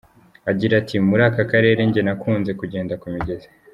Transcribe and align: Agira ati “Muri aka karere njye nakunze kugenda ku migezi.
Agira 0.51 0.73
ati 0.81 0.95
“Muri 1.07 1.21
aka 1.29 1.43
karere 1.51 1.79
njye 1.87 2.01
nakunze 2.03 2.51
kugenda 2.59 2.93
ku 3.01 3.07
migezi. 3.13 3.47